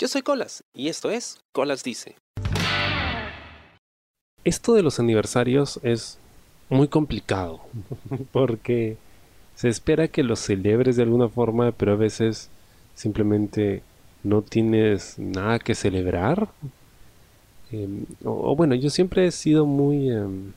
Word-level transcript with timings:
Yo 0.00 0.06
soy 0.06 0.22
Colas 0.22 0.62
y 0.72 0.86
esto 0.86 1.10
es 1.10 1.40
Colas 1.50 1.82
Dice. 1.82 2.14
Esto 4.44 4.74
de 4.74 4.84
los 4.84 5.00
aniversarios 5.00 5.80
es 5.82 6.18
muy 6.68 6.86
complicado 6.86 7.62
porque 8.32 8.96
se 9.56 9.68
espera 9.68 10.06
que 10.06 10.22
los 10.22 10.38
celebres 10.38 10.94
de 10.94 11.02
alguna 11.02 11.28
forma, 11.28 11.72
pero 11.72 11.94
a 11.94 11.96
veces 11.96 12.48
simplemente 12.94 13.82
no 14.22 14.42
tienes 14.42 15.18
nada 15.18 15.58
que 15.58 15.74
celebrar. 15.74 16.48
Em, 17.72 18.06
o, 18.24 18.54
bueno, 18.54 18.76
yo 18.76 18.90
siempre 18.90 19.26
he 19.26 19.32
sido 19.32 19.66
muy, 19.66 20.12
em, 20.12 20.52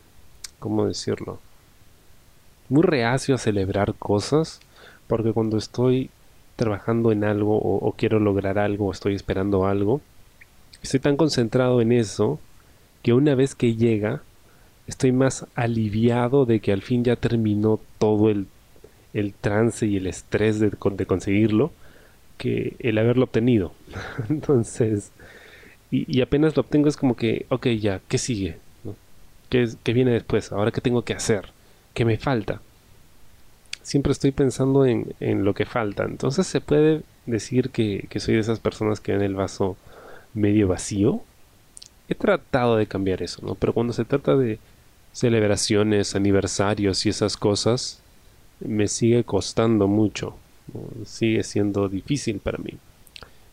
¿cómo 0.60 0.86
decirlo? 0.86 1.40
Muy 2.70 2.84
reacio 2.84 3.34
a 3.34 3.40
celebrar 3.40 3.96
cosas 3.96 4.60
porque 5.08 5.34
cuando 5.34 5.58
estoy 5.58 6.12
trabajando 6.62 7.12
en 7.12 7.24
algo 7.24 7.58
o, 7.58 7.92
quiero 7.98 8.20
lograr 8.20 8.60
algo 8.60 8.86
o 8.86 8.92
estoy 8.92 9.16
esperando 9.16 9.66
algo, 9.66 10.00
estoy 10.84 11.00
tan 11.00 11.18
concentrado 11.18 11.82
en 11.82 11.92
eso 11.92 12.40
que 13.02 13.14
una 13.14 13.34
vez 13.34 13.56
que 13.56 13.76
llega, 13.76 14.22
estoy 14.86 15.12
más 15.12 15.48
aliviado 15.56 16.46
de 16.46 16.60
que 16.60 16.72
al 16.72 16.84
fin 16.84 17.04
ya 17.04 17.16
terminó 17.16 17.80
todo 17.98 18.30
el, 18.30 18.46
el 19.16 19.34
trance 19.34 19.88
y 19.88 19.98
el 19.98 20.06
estrés 20.06 20.60
de, 20.60 20.70
de, 20.70 21.06
conseguirlo 21.08 21.72
que 22.38 22.76
el 22.78 23.00
haberlo 23.00 23.24
obtenido. 23.24 23.74
Entonces, 24.30 25.12
y, 25.90 26.22
apenas 26.22 26.56
lo 26.56 26.62
obtengo 26.62 26.90
es 26.90 26.96
como 26.96 27.16
que, 27.16 27.48
ok, 27.50 27.70
ya, 27.70 28.02
¿qué 28.08 28.20
sigue? 28.20 28.58
¿Qué, 29.50 29.68
¿Qué 29.84 29.94
viene 29.94 30.12
después? 30.12 30.52
¿Ahora 30.52 30.72
qué 30.72 30.80
tengo 30.80 31.02
que 31.02 31.14
hacer? 31.14 31.48
¿Qué 31.96 32.06
me 32.06 32.18
falta? 32.18 32.62
Siempre 33.92 34.14
estoy 34.14 34.32
pensando 34.32 34.86
en, 34.86 35.14
en, 35.20 35.44
lo 35.44 35.54
que 35.54 35.66
falta. 35.66 36.06
Entonces 36.06 36.48
se 36.48 36.62
puede 36.62 37.02
decir 37.26 37.72
que, 37.72 38.08
que, 38.10 38.22
soy 38.22 38.36
de 38.36 38.40
esas 38.40 38.60
personas 38.62 39.02
que 39.02 39.12
ven 39.12 39.22
el 39.22 39.36
vaso 39.36 39.76
medio 40.34 40.70
vacío. 40.70 41.22
He 42.08 42.16
tratado 42.16 42.78
de 42.78 42.88
cambiar 42.88 43.22
eso, 43.22 43.46
¿no? 43.46 43.56
Pero 43.56 43.74
cuando 43.74 43.92
se 43.92 44.06
trata 44.06 44.38
de 44.38 44.60
celebraciones, 45.12 46.16
aniversarios 46.16 47.06
y 47.06 47.10
esas 47.10 47.36
cosas, 47.36 48.02
me 48.62 48.88
sigue 48.88 49.26
costando 49.26 49.90
mucho. 49.90 50.38
Sigue 51.06 51.44
siendo 51.44 51.90
difícil 51.90 52.40
para 52.40 52.60
mí. 52.60 52.78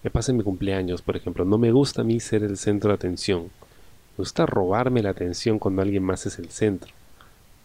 Me 0.05 0.11
pasa 0.11 0.31
en 0.31 0.39
mi 0.39 0.45
cumpleaños, 0.45 1.03
por 1.03 1.17
ejemplo. 1.17 1.45
No 1.45 1.59
me 1.59 1.73
gusta 1.73 2.03
a 2.03 2.05
mí 2.05 2.21
ser 2.21 2.45
el 2.45 2.57
centro 2.57 2.91
de 2.91 2.95
atención. 2.95 3.51
Me 4.17 4.23
gusta 4.23 4.47
robarme 4.47 5.03
la 5.03 5.11
atención 5.11 5.59
cuando 5.59 5.83
alguien 5.83 6.05
más 6.05 6.27
es 6.27 6.39
el 6.39 6.51
centro 6.51 6.93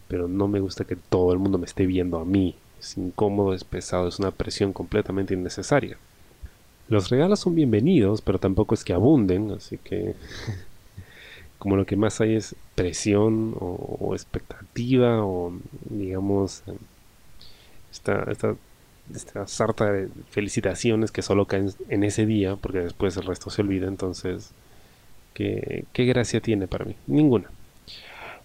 pero 0.08 0.28
no 0.28 0.48
me 0.48 0.60
gusta 0.60 0.84
que 0.84 0.96
todo 0.96 1.32
el 1.32 1.38
mundo 1.38 1.58
me 1.58 1.66
esté 1.66 1.86
viendo 1.86 2.18
a 2.18 2.24
mí. 2.24 2.54
Es 2.84 2.98
incómodo, 2.98 3.54
es 3.54 3.64
pesado, 3.64 4.08
es 4.08 4.18
una 4.18 4.30
presión 4.30 4.74
completamente 4.74 5.32
innecesaria. 5.32 5.96
Los 6.88 7.08
regalos 7.08 7.40
son 7.40 7.54
bienvenidos, 7.54 8.20
pero 8.20 8.38
tampoco 8.38 8.74
es 8.74 8.84
que 8.84 8.92
abunden, 8.92 9.52
así 9.52 9.78
que 9.78 10.14
como 11.58 11.76
lo 11.76 11.86
que 11.86 11.96
más 11.96 12.20
hay 12.20 12.36
es 12.36 12.54
presión 12.74 13.56
o, 13.58 14.10
expectativa 14.12 15.24
o 15.24 15.54
digamos 15.88 16.62
esta, 17.90 18.30
esta, 18.30 18.54
esta, 19.14 19.46
sarta 19.46 19.90
de 19.90 20.10
felicitaciones 20.28 21.10
que 21.10 21.22
solo 21.22 21.46
caen 21.46 21.70
en 21.88 22.04
ese 22.04 22.26
día 22.26 22.56
porque 22.56 22.80
después 22.80 23.16
el 23.16 23.24
resto 23.24 23.48
se 23.48 23.62
olvida, 23.62 23.88
entonces 23.88 24.50
¿qué, 25.32 25.86
qué 25.94 26.04
gracia 26.04 26.42
tiene 26.42 26.68
para 26.68 26.84
mí? 26.84 26.96
Ninguna. 27.06 27.48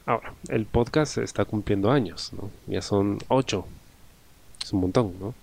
Ahora, 0.06 0.34
el 0.48 0.66
podcast 0.66 1.18
está 1.18 1.44
cumpliendo 1.44 1.92
años, 1.92 2.32
¿no? 2.32 2.50
Ya 2.68 2.82
son 2.82 3.18
ocho. 3.28 3.68
Es 4.62 4.74
un 4.74 4.82
montón, 4.82 5.14
¿no? 5.20 5.34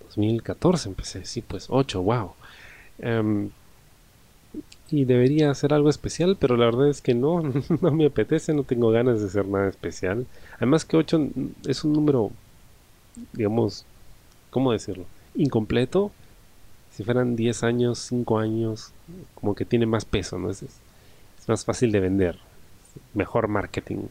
2014 0.00 0.88
empecé, 0.88 1.24
sí, 1.24 1.42
pues 1.42 1.66
ocho, 1.68 2.02
wow. 2.02 2.32
Em, 2.98 3.50
y 4.90 5.04
debería 5.04 5.50
hacer 5.50 5.74
algo 5.74 5.90
especial, 5.90 6.36
pero 6.40 6.56
la 6.56 6.66
verdad 6.66 6.88
es 6.88 7.02
que 7.02 7.14
no, 7.14 7.42
no 7.80 7.90
me 7.90 8.06
apetece, 8.06 8.54
no 8.54 8.64
tengo 8.64 8.90
ganas 8.90 9.20
de 9.20 9.26
hacer 9.26 9.46
nada 9.46 9.68
especial. 9.68 10.26
Además 10.56 10.84
que 10.84 10.96
8 10.96 11.28
es 11.66 11.84
un 11.84 11.92
número, 11.92 12.30
digamos, 13.32 13.84
¿cómo 14.50 14.72
decirlo? 14.72 15.04
Incompleto. 15.34 16.10
Si 16.92 17.04
fueran 17.04 17.36
10 17.36 17.62
años, 17.62 17.98
5 18.00 18.38
años, 18.38 18.92
como 19.34 19.54
que 19.54 19.64
tiene 19.64 19.86
más 19.86 20.04
peso, 20.04 20.38
¿no? 20.38 20.50
es 20.50 20.64
más 21.46 21.64
fácil 21.64 21.92
de 21.92 22.00
vender 22.00 22.38
mejor 23.14 23.48
marketing. 23.48 24.06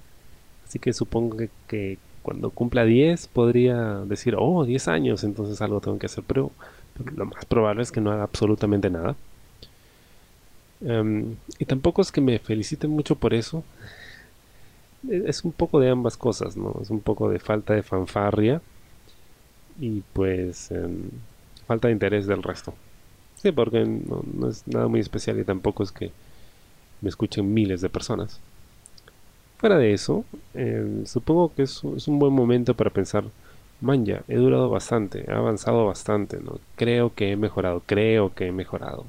Así 0.66 0.80
que 0.80 0.94
supongo 0.94 1.38
que, 1.68 1.97
cuando 2.22 2.50
cumpla 2.50 2.86
10 2.86 3.28
podría 3.28 4.00
decir, 4.06 4.36
oh, 4.38 4.66
10 4.66 4.88
años, 4.88 5.24
entonces 5.24 5.62
algo 5.62 5.82
tengo 5.82 6.00
que 6.00 6.08
hacer, 6.08 6.24
pero, 6.28 6.52
lo 7.16 7.26
más 7.26 7.46
probable 7.46 7.84
es 7.84 7.92
que 7.92 8.02
no 8.02 8.12
haga 8.12 8.24
absolutamente 8.24 8.90
nada. 8.90 9.16
Em, 10.82 11.36
y 11.60 11.66
tampoco 11.66 12.02
es 12.02 12.12
que 12.12 12.22
me 12.22 12.40
feliciten 12.40 12.92
mucho 12.92 13.16
por 13.16 13.34
eso. 13.34 13.64
E, 15.10 15.24
es 15.28 15.44
un 15.44 15.52
poco 15.52 15.80
de 15.80 15.90
ambas 15.90 16.18
cosas, 16.18 16.58
¿no? 16.58 16.76
Es 16.82 16.90
un 16.90 17.02
poco 17.02 17.30
de 17.30 17.40
falta 17.40 17.74
de 17.74 17.84
fanfarria 17.84 18.62
y 19.80 20.02
pues 20.14 20.72
em, 20.72 21.10
falta 21.68 21.88
de 21.88 21.94
interés 21.94 22.28
del 22.28 22.44
resto. 22.44 22.74
Sí, 23.36 23.52
porque 23.52 23.86
no 23.86 24.50
es 24.50 24.68
nada 24.68 24.88
muy 24.88 25.00
especial 25.00 25.40
y 25.40 25.44
tampoco 25.44 25.84
es 25.84 25.92
que 25.92 26.12
me 27.02 27.10
escuchen 27.10 27.54
miles 27.54 27.82
de 27.82 27.90
personas. 27.90 28.40
Fuera 29.57 29.78
de 29.78 29.94
eso, 29.94 30.23
eh, 30.53 31.03
supongo 31.06 31.53
que 31.53 31.63
es, 31.63 31.84
un 31.84 32.19
buen 32.19 32.34
momento 32.34 32.75
para 32.75 32.91
pensar, 32.91 33.23
man 33.81 34.06
ya, 34.06 34.23
he 34.28 34.35
durado 34.35 34.69
bastante, 34.69 35.25
he 35.28 35.34
avanzado 35.34 35.85
bastante, 35.88 36.40
¿no? 36.40 36.59
Creo 36.75 37.13
que 37.16 37.31
he 37.31 37.38
mejorado, 37.38 37.81
creo 37.85 38.34
que 38.35 38.47
he 38.47 38.51
mejorado. 38.51 39.06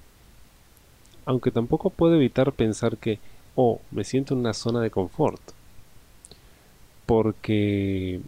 Aunque 1.27 1.51
tampoco 1.51 1.91
puedo 1.91 2.15
evitar 2.15 2.53
pensar 2.53 2.97
que, 2.97 3.19
oh, 3.57 3.81
me 3.91 4.05
siento 4.05 4.35
en 4.35 4.41
una 4.41 4.55
zona 4.55 4.81
de 4.81 4.91
confort. 4.91 5.41
Porque 7.05 8.21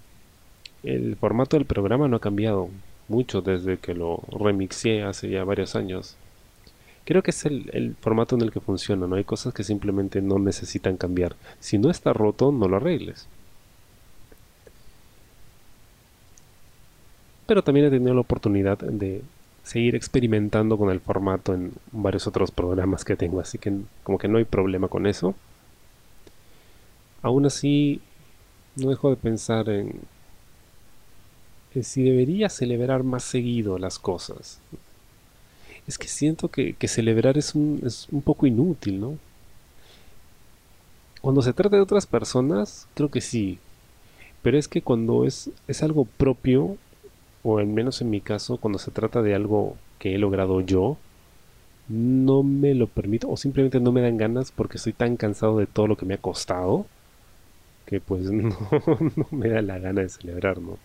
el 0.83 1.17
formato 1.17 1.57
del 1.57 1.67
programa 1.67 2.09
no 2.09 2.17
ha 2.17 2.21
cambiado 2.21 2.69
mucho 3.09 3.41
desde 3.43 3.79
que 3.79 3.95
lo 3.95 4.23
remixé 4.31 5.03
hace 5.03 5.31
ya 5.31 5.45
varios 5.45 5.75
años 5.75 6.17
creo 7.05 7.23
que 7.23 7.31
es 7.31 7.45
el, 7.47 7.97
formato 8.01 8.37
en 8.37 8.43
el 8.43 8.51
que 8.53 8.61
funciona, 8.61 9.07
¿no? 9.07 9.17
Hay 9.17 9.25
cosas 9.25 9.55
que 9.55 9.65
simplemente 9.65 10.21
no 10.23 10.39
necesitan 10.39 10.97
cambiar. 10.97 11.37
Si 11.59 11.79
no 11.79 11.91
está 11.91 12.13
roto, 12.13 12.53
no 12.53 12.69
lo 12.69 12.77
arregles. 12.77 13.27
Pero 17.47 17.65
también 17.65 17.87
he 17.87 17.91
tenido 17.91 18.15
la 18.15 18.21
oportunidad 18.21 18.79
de 18.79 19.23
seguir 19.65 19.95
experimentando 19.95 20.79
con 20.79 20.91
el 20.91 21.01
formato 21.01 21.55
en 21.55 21.73
varios 21.93 22.27
otros 22.27 22.51
programas 22.51 23.05
que 23.05 23.17
tengo, 23.17 23.41
así 23.41 23.59
que 23.59 23.73
como 24.03 24.19
que 24.19 24.29
no 24.29 24.39
hay 24.39 24.45
problema 24.45 24.89
con 24.89 25.07
eso. 25.07 25.35
Aún 27.23 27.45
así, 27.47 28.01
no 28.77 28.91
dejo 28.91 29.11
de 29.11 29.17
pensar 29.17 29.69
en, 29.69 30.01
en 31.75 31.85
si 31.85 32.03
debería 32.05 32.49
celebrar 32.49 33.03
más 33.03 33.25
seguido 33.25 33.79
las 33.79 33.99
cosas 33.99 34.61
es 35.91 35.99
que 35.99 36.07
siento 36.07 36.49
que, 36.49 36.77
celebrar 36.87 37.37
es 37.37 37.57
un, 37.57 37.83
es 37.85 38.07
un 38.13 38.23
poco 38.23 38.47
inútil, 38.47 39.01
¿no? 39.01 39.19
Cuando 41.21 41.43
se 41.43 41.53
trata 41.53 41.75
de 41.75 41.83
otras 41.83 42.07
personas, 42.07 42.87
creo 42.95 43.11
que 43.11 43.21
sí. 43.21 43.59
Pero 44.43 44.57
es 44.57 44.69
que 44.69 44.83
cuando 44.83 45.25
es, 45.27 45.51
es 45.67 45.83
algo 45.83 46.05
propio, 46.05 46.77
o 47.43 47.59
al 47.59 47.67
menos 47.67 48.01
en 48.03 48.11
mi 48.11 48.21
caso, 48.21 48.57
cuando 48.59 48.79
se 48.79 48.93
trata 48.93 49.21
de 49.21 49.35
algo 49.35 49.77
que 49.99 50.15
he 50.15 50.19
logrado 50.19 50.61
yo, 50.61 50.97
no 51.89 52.45
me 52.45 52.75
lo 52.75 52.87
permito, 52.87 53.29
o 53.29 53.37
simplemente 53.37 53.81
no 53.81 53.91
me 53.91 54.01
dan 54.01 54.17
ganas 54.17 54.53
porque 54.53 54.77
estoy 54.77 54.93
tan 54.93 55.17
cansado 55.17 55.59
de 55.59 55.67
todo 55.67 55.89
lo 55.89 55.97
que 55.97 56.07
me 56.07 56.15
ha 56.15 56.19
costado, 56.19 56.87
que 57.85 58.01
pues 58.01 58.23
no, 58.31 58.57
no 59.17 59.27
me 59.33 59.49
da 59.49 59.61
la 59.61 59.81
gana 59.81 60.03
de 60.03 60.09
celebrar, 60.09 60.59
¿no? 60.59 60.79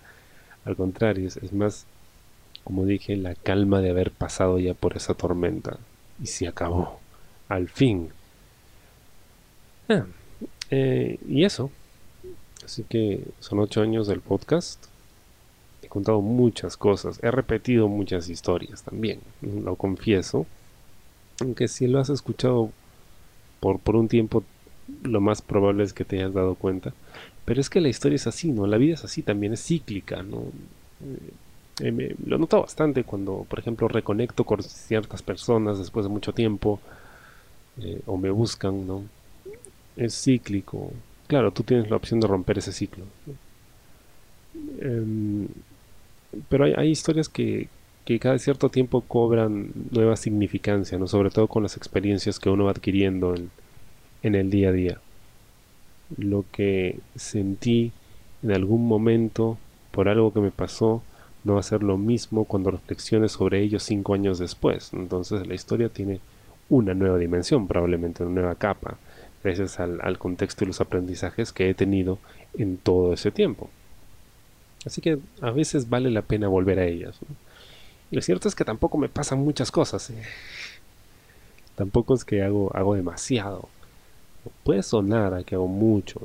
Al 0.65 0.75
contrario, 0.75 1.27
es 1.27 1.53
más, 1.53 1.85
como 2.65 2.83
dije, 2.83 3.15
la 3.15 3.35
calma 3.35 3.79
de 3.79 3.91
haber 3.91 4.09
pasado 4.09 4.57
ya 4.57 4.73
por 4.73 4.97
esa 4.97 5.13
tormenta. 5.13 5.77
Y 6.21 6.25
se 6.25 6.47
acabó. 6.47 6.99
Al 7.47 7.69
fin. 7.69 8.09
Ah, 9.87 10.05
eh, 10.71 11.19
y 11.29 11.45
eso. 11.45 11.69
Así 12.65 12.83
que 12.83 13.23
son 13.39 13.59
ocho 13.59 13.81
años 13.81 14.07
del 14.07 14.19
podcast. 14.19 14.83
He 15.83 15.87
contado 15.87 16.21
muchas 16.21 16.75
cosas. 16.75 17.19
He 17.21 17.29
repetido 17.29 17.87
muchas 17.87 18.29
historias 18.29 18.81
también. 18.81 19.19
Lo 19.41 19.75
confieso. 19.75 20.47
Aunque 21.41 21.67
si 21.67 21.85
lo 21.85 21.99
has 21.99 22.09
escuchado 22.09 22.71
por, 23.59 23.77
por 23.79 23.95
un 23.95 24.07
tiempo, 24.07 24.43
lo 25.03 25.21
más 25.21 25.43
probable 25.43 25.83
es 25.83 25.93
que 25.93 26.03
te 26.03 26.17
hayas 26.17 26.33
dado 26.33 26.55
cuenta. 26.55 26.95
Pero 27.45 27.61
es 27.61 27.69
que 27.69 27.79
la 27.79 27.89
historia 27.89 28.15
es 28.15 28.25
así, 28.25 28.51
¿no? 28.51 28.65
La 28.65 28.77
vida 28.77 28.95
es 28.95 29.03
así 29.03 29.21
también, 29.21 29.53
es 29.53 29.63
cíclica, 29.63 30.23
¿no? 30.23 30.45
Eh, 31.81 32.15
lo 32.25 32.37
noto 32.37 32.61
bastante 32.61 33.03
cuando, 33.03 33.45
por 33.49 33.59
ejemplo, 33.59 33.87
reconecto 33.87 34.43
con 34.45 34.63
ciertas 34.63 35.21
personas 35.21 35.77
después 35.77 36.05
de 36.05 36.09
mucho 36.09 36.33
tiempo 36.33 36.79
eh, 37.81 38.01
o 38.05 38.17
me 38.17 38.29
buscan, 38.29 38.87
¿no? 38.87 39.03
Es 39.97 40.21
cíclico. 40.21 40.91
Claro, 41.27 41.51
tú 41.51 41.63
tienes 41.63 41.89
la 41.89 41.97
opción 41.97 42.19
de 42.19 42.27
romper 42.27 42.59
ese 42.59 42.71
ciclo. 42.71 43.05
Em, 44.79 45.47
pero 46.49 46.65
hay, 46.65 46.89
historias 46.89 47.29
que, 47.29 47.67
que 48.05 48.19
cada 48.19 48.37
cierto 48.39 48.69
tiempo 48.69 49.01
cobran 49.01 49.71
nueva 49.91 50.15
significancia, 50.15 50.97
¿no? 50.97 51.07
sobre 51.07 51.29
todo 51.29 51.47
con 51.47 51.63
las 51.63 51.77
experiencias 51.77 52.39
que 52.39 52.49
uno 52.49 52.65
va 52.65 52.71
adquiriendo 52.71 53.35
en, 53.35 53.49
en 54.23 54.35
el 54.35 54.49
día 54.49 54.69
a 54.69 54.71
día. 54.71 54.99
Lo 56.17 56.45
que 56.51 56.99
sentí 57.15 57.91
en 58.43 58.51
algún 58.51 58.87
momento 58.87 59.57
por 59.91 60.09
algo 60.09 60.33
que 60.33 60.39
me 60.39 60.51
pasó 60.51 61.01
no 61.45 61.53
va 61.53 61.59
a 61.61 61.63
ser 61.63 61.83
lo 61.83 61.97
mismo 61.97 62.43
cuando 62.43 62.71
reflexiones 62.71 63.33
sobre 63.33 63.61
ello 63.61 63.79
cinco 63.79 64.15
años 64.15 64.39
después. 64.39 64.91
Entonces 64.93 65.47
la 65.47 65.53
historia 65.53 65.89
tiene 65.89 66.19
una 66.69 66.93
nueva 66.95 67.17
dimensión, 67.17 67.67
probablemente 67.67 68.23
una 68.23 68.41
nueva 68.41 68.55
capa, 68.55 68.97
gracias 69.43 69.79
al, 69.79 70.17
contexto 70.17 70.63
y 70.63 70.67
los 70.67 70.81
aprendizajes 70.81 71.53
que 71.53 71.69
he 71.69 71.73
tenido 71.75 72.17
en 72.57 72.77
todo 72.77 73.13
ese 73.13 73.29
tiempo. 73.31 73.69
Así 74.85 75.01
que 75.01 75.19
a 75.39 75.51
veces 75.51 75.87
vale 75.87 76.09
la 76.09 76.23
pena 76.23 76.47
volver 76.47 76.79
a 76.79 76.85
ellas. 76.85 77.15
Y 78.09 78.15
lo 78.15 78.21
cierto 78.23 78.47
es 78.47 78.55
que 78.55 78.65
tampoco 78.65 78.97
me 78.97 79.09
pasan 79.09 79.39
muchas 79.39 79.71
cosas. 79.71 80.09
¿eh? 80.09 80.23
Tampoco 81.75 82.15
es 82.15 82.25
que 82.25 82.41
hago, 82.41 82.75
hago 82.75 82.95
demasiado. 82.95 83.69
Puede 84.63 84.81
sonar 84.81 85.35
a 85.35 85.43
que 85.43 85.55
hago 85.55 85.67
mucho, 85.67 86.19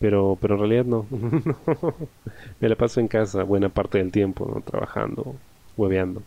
Pero, 0.00 0.36
pero 0.40 0.54
en 0.54 0.60
realidad 0.60 0.84
no. 0.86 1.06
me 2.60 2.68
la 2.68 2.74
paso 2.74 2.98
en 2.98 3.06
casa 3.06 3.44
buena 3.44 3.68
parte 3.68 3.98
del 3.98 4.10
tiempo. 4.10 4.62
Trabajando, 4.66 5.36
hueveando. 5.76 6.22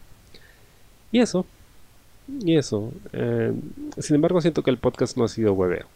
Y 1.12 1.20
eso, 1.20 1.46
y 2.28 2.56
eso. 2.56 2.94
Eh, 3.12 3.54
sin 3.98 4.16
embargo, 4.16 4.40
siento 4.42 4.64
que 4.64 4.72
el 4.72 4.78
podcast 4.78 5.18
no 5.18 5.26
ha 5.26 5.28
sido 5.28 5.54
hueveo. 5.54 5.88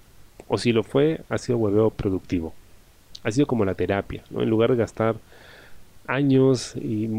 O 0.47 0.57
si 0.57 0.71
lo 0.71 0.83
fue, 0.83 1.21
ha 1.29 1.37
sido 1.37 1.57
hueveo 1.57 1.89
productivo. 1.91 2.53
Ha 3.23 3.31
sido 3.31 3.47
como 3.47 3.63
la 3.63 3.75
terapia, 3.75 4.23
¿no? 4.29 4.41
En 4.41 4.49
lugar 4.49 4.71
de 4.71 4.77
gastar 4.77 5.15
años 6.07 6.75
y 6.75 7.09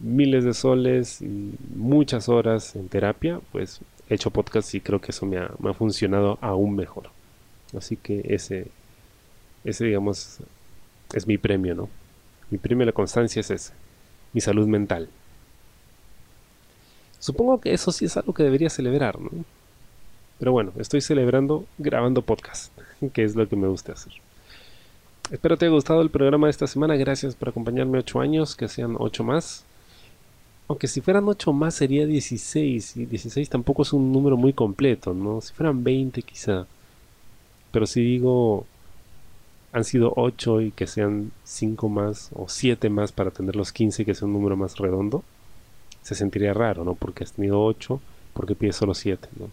miles 0.00 0.44
de 0.44 0.54
soles 0.54 1.22
y 1.22 1.54
muchas 1.74 2.28
horas 2.28 2.74
en 2.76 2.88
terapia, 2.88 3.40
pues 3.52 3.80
he 4.08 4.14
hecho 4.14 4.30
podcast 4.30 4.74
y 4.74 4.80
creo 4.80 5.00
que 5.00 5.12
eso 5.12 5.26
me 5.26 5.38
ha, 5.38 5.74
funcionado 5.74 6.38
aún 6.40 6.74
mejor. 6.76 7.04
Así 7.76 7.96
que 7.96 8.22
ese, 8.28 8.66
ese 9.64 9.84
digamos, 9.84 10.38
es 11.14 11.26
mi 11.26 11.38
premio, 11.38 11.74
¿no? 11.74 11.88
Mi 12.50 12.58
premio 12.58 12.82
a 12.82 12.86
la 12.86 12.92
constancia 12.92 13.40
es 13.40 13.50
ese, 13.50 13.72
mi 14.32 14.40
salud 14.40 14.66
mental. 14.66 15.08
Supongo 17.18 17.60
que 17.60 17.72
eso 17.72 17.92
sí 17.92 18.04
es 18.04 18.16
algo 18.16 18.34
que 18.34 18.42
debería 18.42 18.68
celebrar, 18.68 19.20
¿no? 19.20 19.30
Pero 20.38 20.52
bueno, 20.52 20.72
estoy 20.78 21.00
celebrando 21.00 21.66
grabando 21.78 22.22
podcast, 22.22 22.72
que 23.12 23.22
es 23.22 23.36
lo 23.36 23.48
que 23.48 23.56
me 23.56 23.68
gusta 23.68 23.92
hacer. 23.92 24.12
Espero 25.30 25.56
te 25.56 25.66
haya 25.66 25.74
gustado 25.74 26.02
el 26.02 26.10
programa 26.10 26.48
de 26.48 26.50
esta 26.50 26.66
semana. 26.66 26.96
Gracias 26.96 27.34
por 27.36 27.48
acompañarme 27.48 27.98
ocho 27.98 28.20
años, 28.20 28.56
que 28.56 28.68
sean 28.68 28.96
ocho 28.98 29.24
más. 29.24 29.64
Aunque 30.68 30.88
si 30.88 31.00
fueran 31.00 31.28
8 31.28 31.52
más 31.52 31.74
sería 31.74 32.06
16. 32.06 32.96
Y 32.96 33.06
16 33.06 33.48
tampoco 33.48 33.82
es 33.82 33.92
un 33.92 34.12
número 34.12 34.36
muy 34.36 34.52
completo, 34.52 35.12
¿no? 35.12 35.40
Si 35.40 35.52
fueran 35.52 35.84
20 35.84 36.22
quizá. 36.22 36.66
Pero 37.70 37.86
si 37.86 38.00
digo 38.02 38.66
han 39.72 39.84
sido 39.84 40.12
8 40.16 40.60
y 40.60 40.70
que 40.72 40.86
sean 40.86 41.32
5 41.44 41.88
más 41.88 42.30
o 42.34 42.48
7 42.48 42.90
más 42.90 43.12
para 43.12 43.30
tener 43.30 43.56
los 43.56 43.72
15 43.72 44.04
que 44.04 44.14
sea 44.14 44.26
un 44.26 44.34
número 44.34 44.56
más 44.56 44.78
redondo, 44.78 45.24
se 46.02 46.14
sentiría 46.14 46.52
raro, 46.52 46.84
¿no? 46.84 46.94
Porque 46.94 47.24
has 47.24 47.32
tenido 47.32 47.62
8, 47.64 48.00
porque 48.34 48.54
pides 48.54 48.76
solo 48.76 48.94
7, 48.94 49.28
¿no? 49.38 49.50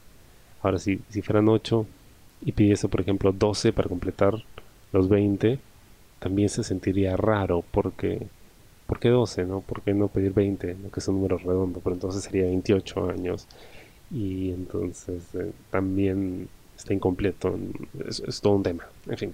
Ahora 0.61 0.77
si, 0.77 1.01
si 1.09 1.21
fueran 1.21 1.47
8 1.47 1.85
y 2.41 2.51
pidiese 2.51 2.87
por 2.89 3.01
ejemplo 3.01 3.31
12 3.31 3.73
para 3.73 3.87
completar 3.87 4.43
los 4.91 5.07
20, 5.09 5.59
también 6.19 6.49
se 6.49 6.63
sentiría 6.63 7.15
raro 7.15 7.63
porque 7.71 8.27
¿por 8.87 8.99
qué 8.99 9.09
12? 9.09 9.45
No? 9.45 9.61
¿Por 9.61 9.81
qué 9.83 9.93
no 9.93 10.07
pedir 10.09 10.33
20? 10.33 10.75
¿no? 10.75 10.91
Que 10.91 10.99
es 10.99 11.07
un 11.07 11.15
número 11.15 11.37
redondo, 11.37 11.79
pero 11.81 11.93
entonces 11.95 12.23
sería 12.23 12.43
28 12.45 13.09
años. 13.09 13.47
Y 14.11 14.51
entonces 14.51 15.23
eh, 15.35 15.51
también 15.69 16.49
está 16.75 16.93
incompleto. 16.93 17.57
Es, 18.07 18.19
es 18.21 18.41
todo 18.41 18.53
un 18.53 18.63
tema. 18.63 18.87
En 19.07 19.17
fin. 19.17 19.33